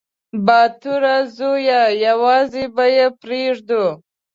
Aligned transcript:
_باتوره 0.45 1.17
زويه! 1.37 1.83
يوازې 2.07 2.65
به 2.75 2.85
يې 2.95 3.07
پرېږدو. 3.21 3.83